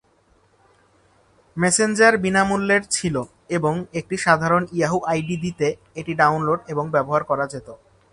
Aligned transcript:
Messenger 1.57 2.13
বিনামূল্যের 2.17 2.83
ছিল 2.89 3.15
এবং 3.49 3.73
একটি 3.99 4.15
সাধারণ 4.17 4.63
"ইয়াহু 4.73 4.97
আইডি" 5.11 5.35
দিতে 5.45 5.67
এটি 5.95 6.11
ডাউনলোড 6.13 6.59
এবং 6.67 6.85
ব্যবহার 6.95 7.23
করা 7.23 7.45
যেত। 7.53 7.67